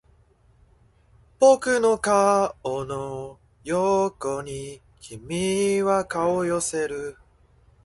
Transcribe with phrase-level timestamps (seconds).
[1.37, 7.17] 僕の顔の横に君は顔を寄せる